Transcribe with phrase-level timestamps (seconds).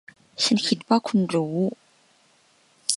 [0.43, 1.55] ฉันคิดว่าคุณรู้